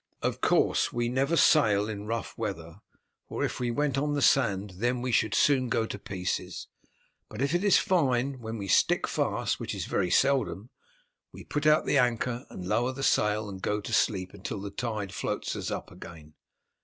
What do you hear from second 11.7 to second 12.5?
the anchor